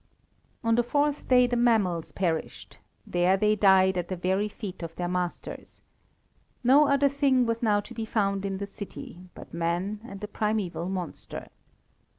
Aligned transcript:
On 0.63 0.73
the 0.73 0.81
fourth 0.81 1.27
day 1.27 1.45
the 1.45 1.55
mammals 1.55 2.11
perished; 2.11 2.79
there 3.05 3.37
they 3.37 3.55
died 3.55 3.99
at 3.99 4.07
the 4.07 4.15
very 4.15 4.47
feet 4.47 4.81
of 4.81 4.95
their 4.95 5.07
masters. 5.07 5.83
No 6.63 6.87
other 6.87 7.07
thing 7.07 7.45
was 7.45 7.61
now 7.61 7.81
to 7.81 7.93
be 7.93 8.05
found 8.05 8.43
in 8.43 8.57
the 8.57 8.65
city, 8.65 9.19
but 9.35 9.53
man 9.53 10.01
and 10.03 10.19
the 10.19 10.27
primeval 10.27 10.89
monster. 10.89 11.49